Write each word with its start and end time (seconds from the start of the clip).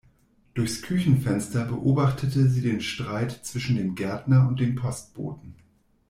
Durchs 0.55 0.81
Küchenfenster 0.81 1.63
beobachtete 1.65 2.49
sie 2.49 2.61
den 2.61 2.81
Streit 2.81 3.31
zwischen 3.45 3.75
dem 3.75 3.93
Gärtner 3.93 4.47
und 4.47 4.59
dem 4.59 4.73
Postboten. 4.73 5.53